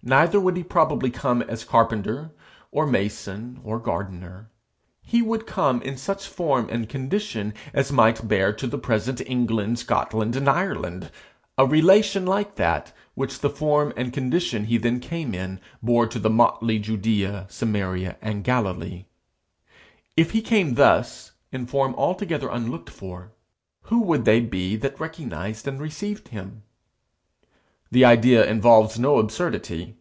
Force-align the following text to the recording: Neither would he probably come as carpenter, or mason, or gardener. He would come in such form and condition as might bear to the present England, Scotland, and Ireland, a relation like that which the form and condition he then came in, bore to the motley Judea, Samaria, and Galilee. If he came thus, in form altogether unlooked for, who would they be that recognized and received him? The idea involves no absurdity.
Neither 0.00 0.38
would 0.40 0.56
he 0.56 0.62
probably 0.62 1.10
come 1.10 1.42
as 1.42 1.64
carpenter, 1.64 2.30
or 2.70 2.86
mason, 2.86 3.60
or 3.64 3.80
gardener. 3.80 4.48
He 5.02 5.20
would 5.20 5.44
come 5.44 5.82
in 5.82 5.96
such 5.96 6.28
form 6.28 6.68
and 6.70 6.88
condition 6.88 7.52
as 7.74 7.90
might 7.90 8.26
bear 8.26 8.52
to 8.54 8.68
the 8.68 8.78
present 8.78 9.20
England, 9.26 9.80
Scotland, 9.80 10.36
and 10.36 10.48
Ireland, 10.48 11.10
a 11.58 11.66
relation 11.66 12.24
like 12.24 12.54
that 12.54 12.92
which 13.16 13.40
the 13.40 13.50
form 13.50 13.92
and 13.96 14.12
condition 14.12 14.66
he 14.66 14.78
then 14.78 15.00
came 15.00 15.34
in, 15.34 15.60
bore 15.82 16.06
to 16.06 16.20
the 16.20 16.30
motley 16.30 16.78
Judea, 16.78 17.46
Samaria, 17.50 18.16
and 18.22 18.44
Galilee. 18.44 19.04
If 20.16 20.30
he 20.30 20.40
came 20.40 20.76
thus, 20.76 21.32
in 21.50 21.66
form 21.66 21.94
altogether 21.96 22.48
unlooked 22.48 22.88
for, 22.88 23.32
who 23.82 24.00
would 24.02 24.24
they 24.24 24.38
be 24.40 24.76
that 24.76 25.00
recognized 25.00 25.66
and 25.66 25.80
received 25.80 26.28
him? 26.28 26.62
The 27.90 28.04
idea 28.04 28.44
involves 28.44 28.98
no 28.98 29.18
absurdity. 29.18 29.94